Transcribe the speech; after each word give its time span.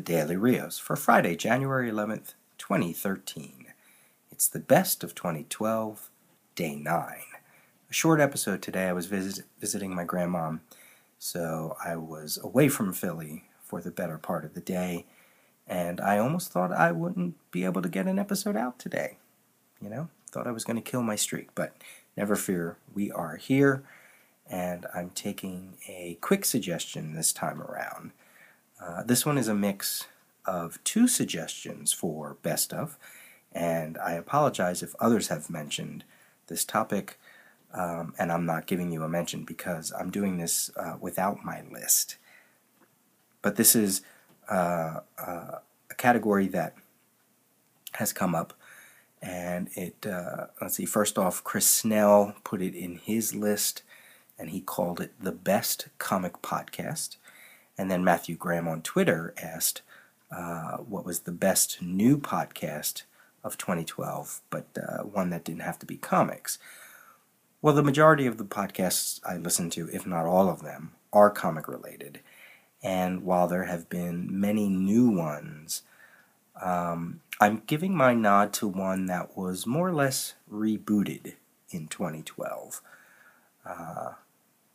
Daily 0.00 0.36
Rios 0.36 0.78
for 0.78 0.96
Friday, 0.96 1.36
January 1.36 1.90
11th, 1.90 2.34
2013. 2.58 3.66
It's 4.30 4.48
the 4.48 4.58
best 4.58 5.04
of 5.04 5.14
2012, 5.14 6.10
day 6.54 6.74
9. 6.74 7.14
A 7.90 7.92
short 7.92 8.20
episode 8.20 8.62
today. 8.62 8.88
I 8.88 8.92
was 8.92 9.06
visit- 9.06 9.44
visiting 9.60 9.94
my 9.94 10.04
grandmom, 10.04 10.60
so 11.18 11.76
I 11.84 11.96
was 11.96 12.38
away 12.42 12.68
from 12.68 12.92
Philly 12.92 13.44
for 13.62 13.80
the 13.80 13.90
better 13.90 14.16
part 14.16 14.44
of 14.44 14.54
the 14.54 14.60
day, 14.60 15.06
and 15.66 16.00
I 16.00 16.18
almost 16.18 16.50
thought 16.50 16.72
I 16.72 16.92
wouldn't 16.92 17.36
be 17.50 17.64
able 17.64 17.82
to 17.82 17.88
get 17.88 18.06
an 18.06 18.18
episode 18.18 18.56
out 18.56 18.78
today. 18.78 19.18
You 19.80 19.90
know, 19.90 20.08
thought 20.30 20.46
I 20.46 20.52
was 20.52 20.64
going 20.64 20.82
to 20.82 20.90
kill 20.90 21.02
my 21.02 21.16
streak, 21.16 21.54
but 21.54 21.74
never 22.16 22.36
fear, 22.36 22.78
we 22.94 23.10
are 23.12 23.36
here, 23.36 23.82
and 24.48 24.86
I'm 24.94 25.10
taking 25.10 25.74
a 25.86 26.16
quick 26.20 26.44
suggestion 26.44 27.14
this 27.14 27.32
time 27.32 27.60
around. 27.60 28.12
Uh, 28.80 29.02
this 29.02 29.26
one 29.26 29.36
is 29.36 29.48
a 29.48 29.54
mix 29.54 30.06
of 30.46 30.82
two 30.84 31.06
suggestions 31.06 31.92
for 31.92 32.36
best 32.42 32.72
of, 32.72 32.98
and 33.52 33.98
I 33.98 34.12
apologize 34.12 34.82
if 34.82 34.94
others 34.98 35.28
have 35.28 35.50
mentioned 35.50 36.04
this 36.46 36.64
topic, 36.64 37.18
um, 37.74 38.14
and 38.18 38.32
I'm 38.32 38.46
not 38.46 38.66
giving 38.66 38.90
you 38.90 39.02
a 39.02 39.08
mention 39.08 39.44
because 39.44 39.92
I'm 39.92 40.10
doing 40.10 40.38
this 40.38 40.70
uh, 40.76 40.96
without 41.00 41.44
my 41.44 41.62
list. 41.70 42.16
But 43.42 43.56
this 43.56 43.74
is 43.76 44.02
uh, 44.48 45.00
uh 45.18 45.58
a 45.90 45.94
category 45.96 46.46
that 46.48 46.74
has 47.92 48.12
come 48.12 48.34
up, 48.34 48.54
and 49.20 49.68
it, 49.74 50.06
uh, 50.06 50.46
let's 50.60 50.76
see, 50.76 50.86
first 50.86 51.18
off, 51.18 51.44
Chris 51.44 51.66
Snell 51.66 52.34
put 52.44 52.62
it 52.62 52.74
in 52.74 52.96
his 52.96 53.34
list, 53.34 53.82
and 54.38 54.50
he 54.50 54.60
called 54.60 55.00
it 55.00 55.12
the 55.20 55.32
best 55.32 55.88
comic 55.98 56.40
podcast. 56.42 57.16
And 57.80 57.90
then 57.90 58.04
Matthew 58.04 58.36
Graham 58.36 58.68
on 58.68 58.82
Twitter 58.82 59.32
asked 59.42 59.80
uh, 60.30 60.76
what 60.76 61.06
was 61.06 61.20
the 61.20 61.32
best 61.32 61.80
new 61.80 62.18
podcast 62.18 63.04
of 63.42 63.56
2012, 63.56 64.42
but 64.50 64.66
uh, 64.76 65.02
one 65.02 65.30
that 65.30 65.44
didn't 65.44 65.62
have 65.62 65.78
to 65.78 65.86
be 65.86 65.96
comics. 65.96 66.58
Well, 67.62 67.74
the 67.74 67.82
majority 67.82 68.26
of 68.26 68.36
the 68.36 68.44
podcasts 68.44 69.18
I 69.24 69.38
listen 69.38 69.70
to, 69.70 69.88
if 69.94 70.06
not 70.06 70.26
all 70.26 70.50
of 70.50 70.62
them, 70.62 70.92
are 71.10 71.30
comic 71.30 71.68
related. 71.68 72.20
And 72.82 73.24
while 73.24 73.48
there 73.48 73.64
have 73.64 73.88
been 73.88 74.28
many 74.28 74.68
new 74.68 75.08
ones, 75.08 75.80
um, 76.60 77.22
I'm 77.40 77.62
giving 77.66 77.96
my 77.96 78.12
nod 78.12 78.52
to 78.54 78.68
one 78.68 79.06
that 79.06 79.38
was 79.38 79.66
more 79.66 79.88
or 79.88 79.94
less 79.94 80.34
rebooted 80.52 81.32
in 81.70 81.86
2012. 81.86 82.82
Uh, 83.64 84.10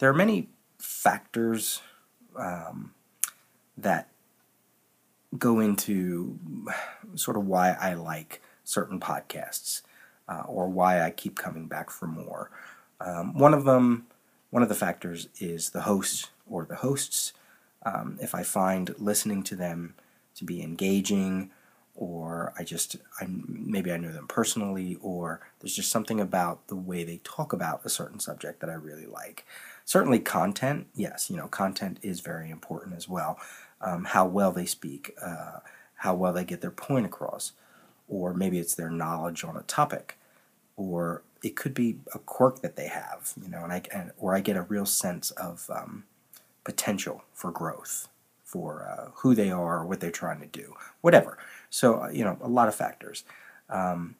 there 0.00 0.10
are 0.10 0.14
many 0.14 0.50
factors 0.76 1.80
um, 2.40 2.92
that 3.76 4.08
go 5.38 5.60
into 5.60 6.38
sort 7.14 7.36
of 7.36 7.46
why 7.46 7.76
I 7.80 7.94
like 7.94 8.42
certain 8.64 8.98
podcasts 8.98 9.82
uh, 10.28 10.42
or 10.46 10.68
why 10.68 11.02
I 11.02 11.10
keep 11.10 11.36
coming 11.36 11.66
back 11.66 11.90
for 11.90 12.06
more. 12.06 12.50
Um, 13.00 13.36
one 13.38 13.54
of 13.54 13.64
them, 13.64 14.06
one 14.50 14.62
of 14.62 14.68
the 14.68 14.74
factors 14.74 15.28
is 15.38 15.70
the 15.70 15.82
host 15.82 16.30
or 16.48 16.64
the 16.64 16.76
hosts. 16.76 17.32
Um, 17.84 18.18
if 18.20 18.34
I 18.34 18.42
find 18.42 18.94
listening 18.98 19.42
to 19.44 19.56
them 19.56 19.94
to 20.34 20.44
be 20.44 20.62
engaging, 20.62 21.50
or 22.00 22.54
I 22.58 22.64
just 22.64 22.96
I, 23.20 23.26
maybe 23.28 23.92
I 23.92 23.98
know 23.98 24.10
them 24.10 24.26
personally, 24.26 24.96
or 25.02 25.42
there's 25.60 25.76
just 25.76 25.90
something 25.90 26.18
about 26.18 26.66
the 26.68 26.74
way 26.74 27.04
they 27.04 27.20
talk 27.22 27.52
about 27.52 27.84
a 27.84 27.90
certain 27.90 28.18
subject 28.18 28.60
that 28.60 28.70
I 28.70 28.74
really 28.74 29.04
like. 29.04 29.44
Certainly, 29.84 30.20
content, 30.20 30.86
yes, 30.94 31.28
you 31.28 31.36
know, 31.36 31.46
content 31.46 31.98
is 32.00 32.20
very 32.20 32.50
important 32.50 32.96
as 32.96 33.06
well. 33.06 33.38
Um, 33.82 34.04
how 34.04 34.26
well 34.26 34.50
they 34.50 34.64
speak, 34.64 35.14
uh, 35.22 35.58
how 35.96 36.14
well 36.14 36.32
they 36.32 36.44
get 36.44 36.62
their 36.62 36.70
point 36.70 37.04
across, 37.04 37.52
or 38.08 38.32
maybe 38.32 38.58
it's 38.58 38.74
their 38.74 38.90
knowledge 38.90 39.44
on 39.44 39.56
a 39.56 39.62
topic, 39.62 40.16
or 40.76 41.22
it 41.42 41.54
could 41.54 41.74
be 41.74 41.98
a 42.14 42.18
quirk 42.18 42.62
that 42.62 42.76
they 42.76 42.88
have, 42.88 43.34
you 43.42 43.50
know, 43.50 43.62
and 43.62 43.72
I 43.74 43.82
and, 43.92 44.12
or 44.18 44.34
I 44.34 44.40
get 44.40 44.56
a 44.56 44.62
real 44.62 44.86
sense 44.86 45.32
of 45.32 45.68
um, 45.68 46.04
potential 46.64 47.24
for 47.34 47.50
growth, 47.50 48.08
for 48.50 48.88
uh, 48.90 49.10
who 49.20 49.34
they 49.34 49.50
are, 49.50 49.78
or 49.78 49.86
what 49.86 50.00
they're 50.00 50.10
trying 50.10 50.40
to 50.40 50.46
do, 50.62 50.74
whatever. 51.02 51.38
So, 51.70 52.02
uh, 52.02 52.08
you 52.08 52.24
know, 52.24 52.36
a 52.42 52.48
lot 52.48 52.66
of 52.66 52.74
factors. 52.74 53.22
Um, 53.68 54.16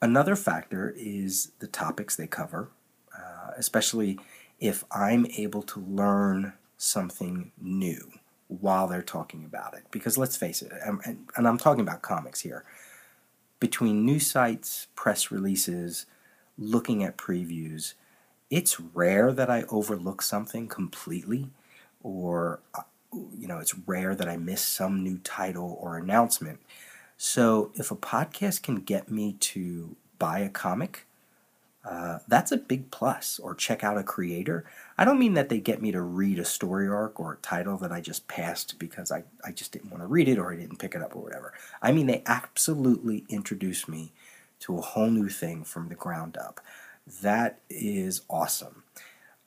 another 0.00 0.36
factor 0.36 0.94
is 0.96 1.50
the 1.58 1.66
topics 1.66 2.14
they 2.14 2.28
cover, 2.28 2.70
uh, 3.12 3.50
especially 3.56 4.20
if 4.60 4.84
I'm 4.92 5.26
able 5.36 5.62
to 5.62 5.80
learn 5.80 6.52
something 6.76 7.50
new 7.60 8.12
while 8.46 8.86
they're 8.86 9.02
talking 9.02 9.44
about 9.44 9.74
it. 9.74 9.82
Because 9.90 10.16
let's 10.16 10.36
face 10.36 10.62
it, 10.62 10.70
and, 10.84 11.26
and 11.36 11.48
I'm 11.48 11.58
talking 11.58 11.80
about 11.80 12.02
comics 12.02 12.42
here, 12.42 12.64
between 13.58 14.06
news 14.06 14.26
sites, 14.28 14.86
press 14.94 15.32
releases, 15.32 16.06
looking 16.56 17.02
at 17.02 17.18
previews, 17.18 17.94
it's 18.50 18.78
rare 18.78 19.32
that 19.32 19.50
I 19.50 19.64
overlook 19.68 20.22
something 20.22 20.68
completely 20.68 21.50
or 22.04 22.60
uh, 22.78 22.82
you 23.38 23.46
know, 23.46 23.58
it's 23.58 23.76
rare 23.86 24.14
that 24.14 24.28
I 24.28 24.36
miss 24.36 24.62
some 24.62 25.02
new 25.02 25.18
title 25.18 25.78
or 25.80 25.96
announcement. 25.96 26.60
So 27.16 27.70
if 27.74 27.90
a 27.90 27.96
podcast 27.96 28.62
can 28.62 28.76
get 28.76 29.10
me 29.10 29.34
to 29.40 29.96
buy 30.18 30.40
a 30.40 30.48
comic, 30.48 31.06
uh, 31.84 32.18
that's 32.28 32.50
a 32.50 32.56
big 32.56 32.90
plus. 32.90 33.38
Or 33.38 33.54
check 33.54 33.84
out 33.84 33.98
a 33.98 34.02
creator. 34.02 34.64
I 34.96 35.04
don't 35.04 35.18
mean 35.18 35.34
that 35.34 35.48
they 35.48 35.60
get 35.60 35.82
me 35.82 35.92
to 35.92 36.00
read 36.00 36.38
a 36.38 36.44
story 36.44 36.88
arc 36.88 37.20
or 37.20 37.34
a 37.34 37.38
title 37.38 37.76
that 37.78 37.92
I 37.92 38.00
just 38.00 38.26
passed 38.26 38.78
because 38.78 39.12
I, 39.12 39.24
I 39.44 39.52
just 39.52 39.72
didn't 39.72 39.90
want 39.90 40.02
to 40.02 40.06
read 40.06 40.28
it 40.28 40.38
or 40.38 40.52
I 40.52 40.56
didn't 40.56 40.78
pick 40.78 40.94
it 40.94 41.02
up 41.02 41.14
or 41.14 41.22
whatever. 41.22 41.52
I 41.82 41.92
mean, 41.92 42.06
they 42.06 42.22
absolutely 42.26 43.24
introduce 43.28 43.86
me 43.86 44.12
to 44.60 44.78
a 44.78 44.82
whole 44.82 45.10
new 45.10 45.28
thing 45.28 45.64
from 45.64 45.88
the 45.88 45.94
ground 45.94 46.36
up. 46.38 46.60
That 47.20 47.60
is 47.68 48.22
awesome. 48.30 48.82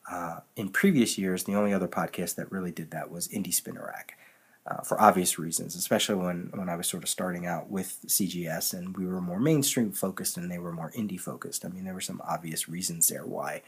Uh, 0.10 0.40
in 0.56 0.70
previous 0.70 1.18
years, 1.18 1.44
the 1.44 1.56
only 1.56 1.74
other 1.74 1.88
podcast 1.88 2.36
that 2.36 2.52
really 2.52 2.72
did 2.72 2.92
that 2.92 3.12
was 3.12 3.28
Indie 3.28 3.54
Spinner 3.54 3.86
Rack. 3.86 4.18
Uh, 4.66 4.82
for 4.82 5.00
obvious 5.02 5.40
reasons, 5.40 5.76
especially 5.76 6.16
when, 6.16 6.50
when 6.54 6.68
I 6.68 6.76
was 6.76 6.88
sort 6.88 7.04
of 7.04 7.08
starting 7.08 7.46
out 7.46 7.70
with 7.70 8.00
CGS 8.06 8.74
and 8.74 8.98
we 8.98 9.08
were 9.08 9.22
more 9.22 9.40
mainstream 9.40 9.94
focused 9.94 10.36
and 10.36 10.52
they 10.52 10.60
were 10.60 10.74
more 10.74 10.92
indie 10.92 11.20
focused. 11.20 11.64
I 11.64 11.70
mean, 11.70 11.86
there 11.86 11.94
were 11.94 12.02
some 12.02 12.22
obvious 12.28 12.68
reasons 12.68 13.08
there 13.08 13.26
why 13.26 13.62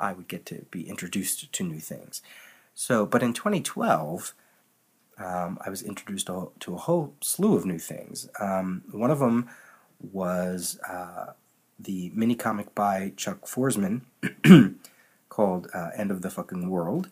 I 0.00 0.12
would 0.12 0.26
get 0.26 0.46
to 0.46 0.66
be 0.72 0.88
introduced 0.88 1.52
to 1.52 1.62
new 1.62 1.78
things. 1.78 2.20
So, 2.74 3.06
but 3.06 3.22
in 3.22 3.32
2012, 3.32 4.34
um, 5.18 5.58
I 5.64 5.70
was 5.70 5.82
introduced 5.82 6.26
to, 6.26 6.50
to, 6.60 6.74
a 6.74 6.78
whole 6.78 7.14
slew 7.20 7.54
of 7.54 7.64
new 7.64 7.78
things. 7.78 8.28
Um, 8.40 8.82
one 8.90 9.10
of 9.10 9.20
them 9.20 9.48
was 10.00 10.80
uh, 10.88 11.34
the 11.78 12.10
mini 12.14 12.34
comic 12.34 12.74
by 12.74 13.12
Chuck 13.16 13.42
Forsman 13.42 14.00
called 15.30 15.68
uh, 15.72 15.88
End 15.96 16.10
of 16.10 16.20
the 16.20 16.30
Fucking 16.30 16.68
World. 16.68 17.08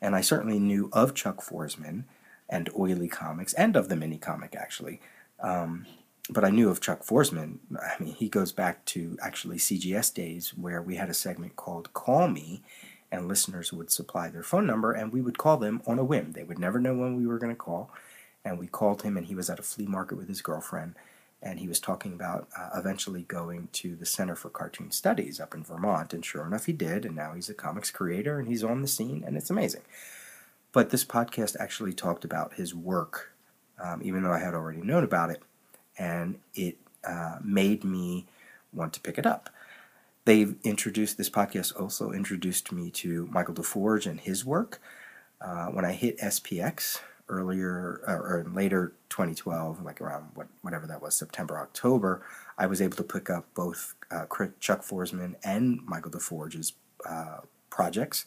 And 0.00 0.14
I 0.14 0.20
certainly 0.20 0.60
knew 0.60 0.88
of 0.92 1.14
Chuck 1.14 1.38
Forsman 1.38 2.04
and 2.48 2.70
Oily 2.78 3.08
Comics 3.08 3.52
and 3.54 3.74
of 3.74 3.88
the 3.88 3.96
mini 3.96 4.18
comic, 4.18 4.54
actually. 4.54 5.00
Um, 5.40 5.86
but 6.30 6.44
I 6.44 6.50
knew 6.50 6.70
of 6.70 6.80
Chuck 6.80 7.04
Forsman. 7.04 7.58
I 7.76 8.00
mean, 8.00 8.14
he 8.14 8.28
goes 8.28 8.52
back 8.52 8.84
to 8.86 9.18
actually 9.20 9.58
CGS 9.58 10.14
days 10.14 10.54
where 10.54 10.80
we 10.80 10.96
had 10.96 11.10
a 11.10 11.14
segment 11.14 11.56
called 11.56 11.92
Call 11.92 12.28
Me, 12.28 12.62
and 13.10 13.26
listeners 13.26 13.72
would 13.72 13.90
supply 13.90 14.28
their 14.28 14.42
phone 14.44 14.66
number, 14.66 14.92
and 14.92 15.12
we 15.12 15.20
would 15.20 15.38
call 15.38 15.56
them 15.56 15.82
on 15.86 15.98
a 15.98 16.04
whim. 16.04 16.32
They 16.32 16.44
would 16.44 16.58
never 16.58 16.78
know 16.78 16.94
when 16.94 17.16
we 17.16 17.26
were 17.26 17.38
going 17.38 17.52
to 17.52 17.56
call. 17.56 17.90
And 18.44 18.58
we 18.58 18.66
called 18.66 19.02
him, 19.02 19.16
and 19.16 19.26
he 19.26 19.34
was 19.34 19.50
at 19.50 19.58
a 19.58 19.62
flea 19.62 19.86
market 19.86 20.16
with 20.16 20.28
his 20.28 20.42
girlfriend 20.42 20.94
and 21.42 21.58
he 21.58 21.68
was 21.68 21.80
talking 21.80 22.12
about 22.12 22.48
uh, 22.56 22.70
eventually 22.74 23.22
going 23.22 23.68
to 23.72 23.96
the 23.96 24.06
Center 24.06 24.36
for 24.36 24.48
Cartoon 24.48 24.92
Studies 24.92 25.40
up 25.40 25.54
in 25.54 25.64
Vermont, 25.64 26.14
and 26.14 26.24
sure 26.24 26.46
enough, 26.46 26.66
he 26.66 26.72
did, 26.72 27.04
and 27.04 27.16
now 27.16 27.32
he's 27.34 27.48
a 27.48 27.54
comics 27.54 27.90
creator 27.90 28.38
and 28.38 28.46
he's 28.46 28.62
on 28.62 28.82
the 28.82 28.88
scene, 28.88 29.24
and 29.26 29.36
it's 29.36 29.50
amazing. 29.50 29.82
But 30.72 30.90
this 30.90 31.04
podcast 31.04 31.56
actually 31.58 31.92
talked 31.92 32.24
about 32.24 32.54
his 32.54 32.74
work, 32.74 33.32
um, 33.82 34.00
even 34.04 34.22
though 34.22 34.32
I 34.32 34.38
had 34.38 34.54
already 34.54 34.80
known 34.80 35.04
about 35.04 35.30
it, 35.30 35.42
and 35.98 36.38
it 36.54 36.78
uh, 37.04 37.38
made 37.42 37.82
me 37.82 38.26
want 38.72 38.92
to 38.94 39.00
pick 39.00 39.18
it 39.18 39.26
up. 39.26 39.50
They've 40.24 40.54
introduced 40.62 41.18
this 41.18 41.28
podcast, 41.28 41.78
also 41.78 42.12
introduced 42.12 42.70
me 42.70 42.90
to 42.92 43.28
Michael 43.32 43.54
DeForge 43.54 44.06
and 44.06 44.20
his 44.20 44.44
work. 44.44 44.80
Uh, 45.40 45.66
when 45.66 45.84
I 45.84 45.92
hit 45.92 46.18
SPX, 46.18 47.00
earlier 47.28 48.00
uh, 48.06 48.12
or 48.12 48.46
later 48.52 48.92
2012, 49.08 49.82
like 49.82 50.00
around 50.00 50.26
what, 50.34 50.48
whatever 50.62 50.86
that 50.86 51.02
was, 51.02 51.16
September, 51.16 51.58
October, 51.58 52.24
I 52.58 52.66
was 52.66 52.80
able 52.82 52.96
to 52.96 53.02
pick 53.02 53.30
up 53.30 53.46
both 53.54 53.94
uh, 54.10 54.26
Chuck 54.60 54.82
Forsman 54.82 55.34
and 55.44 55.80
Michael 55.86 56.10
DeForge's 56.10 56.72
uh, 57.08 57.38
projects. 57.70 58.26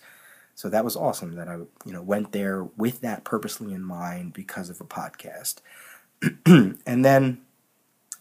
So 0.56 0.69
that 0.69 0.86
was 0.86 0.95
awesome 0.95 1.36
that 1.36 1.50
I 1.50 1.56
you 1.56 1.92
know 1.94 2.01
went 2.01 2.31
there 2.31 2.63
with 2.63 3.01
that 3.01 3.25
purposely 3.25 3.74
in 3.74 3.83
mind 3.83 4.33
because 4.33 4.69
of 4.69 4.80
a 4.80 4.86
podcast. 4.86 5.56
and 6.45 7.06
then 7.06 7.42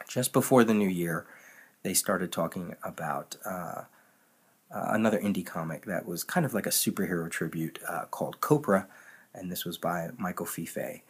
just 0.09 0.33
before 0.33 0.65
the 0.65 0.75
new 0.75 0.89
year, 0.89 1.27
they 1.85 1.95
started 1.95 2.33
talking 2.33 2.75
about 2.83 3.37
uh, 3.47 3.83
uh, 4.75 4.89
another 4.89 5.19
indie 5.21 5.47
comic 5.47 5.85
that 5.85 6.07
was 6.07 6.25
kind 6.25 6.45
of 6.45 6.53
like 6.53 6.67
a 6.67 6.71
superhero 6.71 7.31
tribute 7.31 7.79
uh, 7.89 8.07
called 8.07 8.41
Copra 8.41 8.89
and 9.35 9.51
this 9.51 9.65
was 9.65 9.79
by 9.79 10.11
Michael 10.19 10.47
Fiffe. 10.47 11.03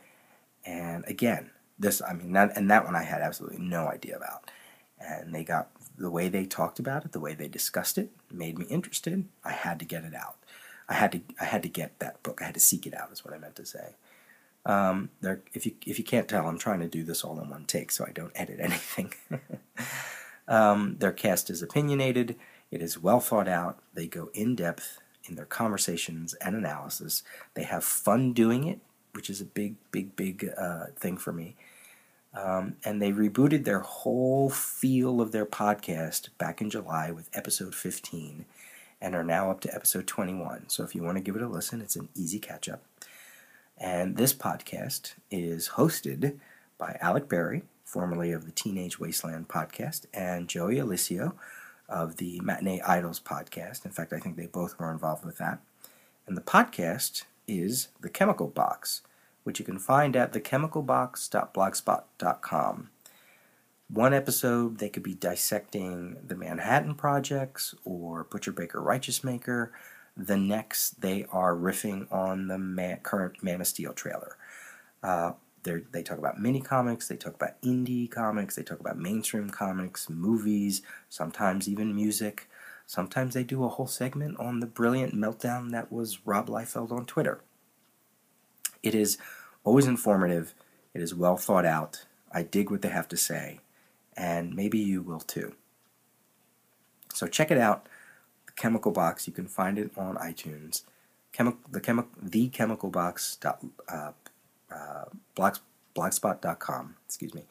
And 0.65 1.05
again, 1.07 1.51
this, 1.79 2.01
I 2.03 2.15
mean, 2.15 2.33
that, 2.33 2.57
and 2.57 2.71
that 2.71 2.85
one 2.85 2.97
I 2.97 3.03
had 3.03 3.21
absolutely 3.21 3.59
no 3.59 3.89
idea 3.89 4.17
about. 4.17 4.51
And 4.99 5.35
they 5.35 5.45
got 5.45 5.71
the 5.99 6.11
way 6.11 6.29
they 6.29 6.47
talked 6.47 6.79
about 6.79 7.05
it, 7.05 7.13
the 7.13 7.21
way 7.21 7.35
they 7.35 7.49
discussed 7.49 7.99
it, 7.99 8.11
made 8.33 8.59
me 8.59 8.65
interested. 8.67 9.27
I 9.45 9.53
had 9.53 9.79
to 9.81 9.85
get 9.85 10.05
it 10.05 10.15
out. 10.15 10.37
I 10.89 10.95
had 10.95 11.13
to, 11.13 11.21
I 11.41 11.45
had 11.45 11.63
to 11.63 11.69
get 11.69 11.99
that 11.99 12.23
book. 12.23 12.41
I 12.41 12.47
had 12.47 12.55
to 12.55 12.61
seek 12.61 12.87
it 12.87 12.95
out. 12.95 13.11
Is 13.13 13.25
what 13.25 13.35
I 13.35 13.39
meant 13.39 13.57
to 13.57 13.67
say. 13.67 13.95
Um, 14.67 15.11
there, 15.21 15.43
if 15.53 15.67
you 15.67 15.73
if 15.87 15.99
you 15.99 16.05
can't 16.05 16.29
tell, 16.29 16.47
I'm 16.47 16.59
trying 16.59 16.81
to 16.81 16.89
do 16.89 17.05
this 17.05 17.25
all 17.25 17.41
in 17.41 17.49
one 17.49 17.65
take, 17.65 17.91
so 17.91 18.05
I 18.07 18.13
don't 18.13 18.33
edit 18.35 18.59
anything. 18.63 19.13
um, 20.49 20.97
their 20.99 21.13
cast 21.13 21.51
is 21.51 21.63
opinionated. 21.63 22.37
It 22.71 22.83
is 22.83 22.99
well 22.99 23.21
thought 23.21 23.49
out. 23.49 23.79
They 23.95 24.07
go 24.07 24.31
in 24.35 24.57
depth 24.57 24.99
in 25.29 25.37
their 25.37 25.47
conversations 25.47 26.35
and 26.35 26.55
analysis. 26.55 27.23
They 27.55 27.65
have 27.65 27.85
fun 27.85 28.33
doing 28.33 28.67
it, 28.67 28.81
which 29.13 29.31
is 29.31 29.41
a 29.41 29.47
big, 29.47 29.77
big, 29.91 30.17
big 30.17 30.51
uh, 30.57 30.87
thing 30.97 31.17
for 31.17 31.33
me. 31.33 31.57
Um, 32.35 32.77
and 32.85 33.01
they 33.01 33.13
rebooted 33.13 33.65
their 33.65 33.81
whole 33.81 34.51
feel 34.51 35.21
of 35.21 35.31
their 35.33 35.47
podcast 35.47 36.31
back 36.37 36.61
in 36.61 36.69
July 36.69 37.13
with 37.13 37.31
episode 37.33 37.75
15 37.75 38.45
and 39.01 39.15
are 39.15 39.25
now 39.25 39.51
up 39.51 39.61
to 39.61 39.75
episode 39.75 40.07
21. 40.07 40.69
So 40.69 40.83
if 40.83 40.95
you 40.95 41.03
want 41.03 41.17
to 41.17 41.23
give 41.23 41.37
it 41.37 41.43
a 41.43 41.49
listen, 41.49 41.81
it's 41.81 41.97
an 41.97 42.09
easy 42.15 42.39
catch 42.39 42.69
up. 42.69 42.83
And 43.79 44.17
this 44.17 44.33
podcast 44.33 45.15
is 45.31 45.71
hosted 45.71 46.39
by 46.79 46.97
Alec 47.01 47.29
Berry, 47.29 47.63
formerly 47.85 48.33
of 48.33 48.47
the 48.47 48.53
Teenage 48.53 48.99
Wasteland 48.99 49.49
podcast, 49.49 50.07
and 50.13 50.49
Joey 50.49 50.77
Aulisio 50.77 51.35
of 51.89 52.17
the 52.17 52.41
Matinee 52.41 52.81
Idols 52.81 53.21
podcast. 53.21 53.85
In 53.85 53.91
fact, 53.91 54.13
I 54.13 54.19
think 54.19 54.37
they 54.37 54.47
both 54.47 54.79
were 54.79 54.91
involved 54.91 55.25
with 55.25 55.39
that. 55.39 55.61
And 56.27 56.37
the 56.37 56.43
podcast 56.43 57.25
is 57.47 57.89
The 58.01 58.09
Chemical 58.09 58.49
Box, 58.49 59.03
which 59.43 59.59
you 59.59 59.65
can 59.65 59.79
find 59.79 60.17
at 60.17 60.33
thechemicalbox.blogspot.com. 60.33 62.91
One 63.89 64.15
episode, 64.15 64.79
they 64.79 64.89
could 64.89 65.03
be 65.03 65.15
dissecting 65.15 66.17
the 66.27 66.35
Manhattan 66.35 66.95
Projects 66.95 67.75
or 67.85 68.25
Butcher 68.25 68.53
Baker 68.53 68.81
Righteous 68.81 69.23
Maker. 69.23 69.73
The 70.17 70.39
next, 70.39 71.03
they 71.03 71.27
are 71.31 71.55
riffing 71.55 72.11
on 72.11 72.49
the 72.49 72.57
man, 72.57 73.01
current 73.03 73.43
Man 73.43 73.61
of 73.61 73.67
Steel 73.67 73.93
trailer. 73.93 74.39
Uh, 75.03 75.33
they 75.65 76.03
talk 76.03 76.19
about 76.19 76.41
mini 76.41 76.61
comics, 76.61 77.09
they 77.09 77.17
talk 77.17 77.35
about 77.35 77.61
indie 77.63 78.11
comics, 78.11 78.57
they 78.57 78.63
talk 78.63 78.81
about 78.81 78.99
mainstream 78.99 79.51
comics, 79.51 80.09
movies, 80.09 80.83
sometimes 81.09 81.69
even 81.69 81.95
music. 81.95 82.49
Sometimes 82.87 83.35
they 83.35 83.45
do 83.45 83.65
a 83.65 83.69
whole 83.69 83.87
segment 83.87 84.39
on 84.39 84.61
the 84.61 84.67
brilliant 84.67 85.15
meltdown 85.15 85.71
that 85.71 85.91
was 85.91 86.27
Rob 86.27 86.49
Liefeld 86.49 86.93
on 86.93 87.07
Twitter. 87.07 87.41
It 88.83 88.95
is 88.95 89.17
always 89.65 89.87
informative, 89.87 90.55
it 90.93 91.01
is 91.01 91.15
well 91.15 91.37
thought 91.37 91.65
out. 91.65 92.05
I 92.31 92.43
dig 92.43 92.71
what 92.71 92.83
they 92.83 92.89
have 92.89 93.09
to 93.09 93.17
say, 93.17 93.61
and 94.17 94.55
maybe 94.55 94.79
you 94.79 95.01
will 95.03 95.21
too. 95.21 95.55
So 97.15 97.27
check 97.27 97.51
it 97.51 97.59
out. 97.59 97.89
The 98.47 98.53
Chemical 98.53 98.93
Box. 98.93 99.27
You 99.27 99.33
can 99.33 99.47
find 99.47 99.79
it 99.79 99.93
on 99.97 100.17
iTunes. 100.17 100.83
Chemi- 101.33 101.57
the, 101.71 101.81
chemi- 101.81 102.07
the 102.21 102.49
Chemical 102.49 102.91
Box. 102.91 103.39
Uh, 103.89 104.13
uh, 104.75 105.05
blog, 105.35 105.57
blogspot.com. 105.95 106.97
Excuse 107.07 107.35
me. 107.35 107.45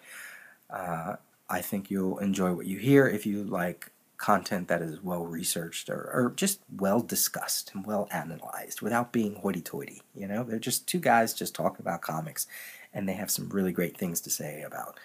Uh, 0.69 1.15
I 1.49 1.61
think 1.61 1.91
you'll 1.91 2.17
enjoy 2.19 2.53
what 2.53 2.65
you 2.65 2.77
hear 2.77 3.07
if 3.07 3.25
you 3.25 3.43
like 3.43 3.91
content 4.17 4.69
that 4.69 4.81
is 4.81 5.03
well 5.03 5.25
researched 5.25 5.89
or, 5.89 6.09
or 6.13 6.33
just 6.35 6.61
well 6.77 7.01
discussed 7.01 7.71
and 7.73 7.85
well 7.85 8.07
analyzed 8.11 8.81
without 8.81 9.11
being 9.11 9.35
hoity 9.35 9.61
toity. 9.61 10.01
You 10.15 10.27
know, 10.27 10.43
they're 10.43 10.59
just 10.59 10.87
two 10.87 10.99
guys 10.99 11.33
just 11.33 11.53
talking 11.53 11.81
about 11.81 12.01
comics, 12.01 12.47
and 12.93 13.07
they 13.07 13.13
have 13.13 13.29
some 13.29 13.49
really 13.49 13.71
great 13.71 13.97
things 13.97 14.21
to 14.21 14.29
say 14.29 14.61
about. 14.61 14.97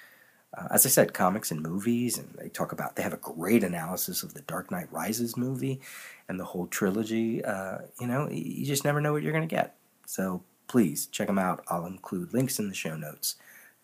Uh, 0.56 0.68
as 0.70 0.86
I 0.86 0.88
said, 0.88 1.12
comics 1.12 1.50
and 1.50 1.60
movies, 1.60 2.16
and 2.16 2.32
they 2.38 2.48
talk 2.48 2.72
about, 2.72 2.96
they 2.96 3.02
have 3.02 3.12
a 3.12 3.18
great 3.18 3.64
analysis 3.64 4.22
of 4.22 4.34
the 4.34 4.40
Dark 4.42 4.70
Knight 4.70 4.90
Rises 4.90 5.36
movie 5.36 5.80
and 6.28 6.38
the 6.40 6.44
whole 6.44 6.66
trilogy. 6.68 7.44
Uh, 7.44 7.78
you 8.00 8.06
know, 8.06 8.28
you 8.30 8.64
just 8.64 8.84
never 8.84 9.00
know 9.00 9.12
what 9.12 9.22
you're 9.22 9.32
going 9.32 9.46
to 9.46 9.54
get. 9.54 9.74
So 10.06 10.42
please 10.68 11.06
check 11.06 11.26
them 11.26 11.38
out. 11.38 11.64
I'll 11.68 11.86
include 11.86 12.32
links 12.32 12.58
in 12.58 12.68
the 12.68 12.74
show 12.74 12.96
notes. 12.96 13.36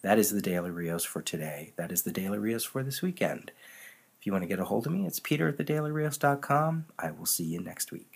That 0.02 0.18
is 0.18 0.30
the 0.30 0.42
Daily 0.42 0.70
Rios 0.70 1.02
for 1.02 1.22
today. 1.22 1.72
That 1.76 1.90
is 1.90 2.02
the 2.02 2.12
Daily 2.12 2.38
Rios 2.38 2.62
for 2.64 2.82
this 2.82 3.02
weekend. 3.02 3.50
If 4.20 4.26
you 4.26 4.32
want 4.32 4.42
to 4.42 4.48
get 4.48 4.60
a 4.60 4.64
hold 4.64 4.86
of 4.86 4.92
me, 4.92 5.06
it's 5.06 5.18
peter 5.18 5.48
at 5.48 5.56
thedailyrios.com. 5.56 6.86
I 6.98 7.10
will 7.10 7.26
see 7.26 7.44
you 7.44 7.60
next 7.60 7.90
week. 7.90 8.13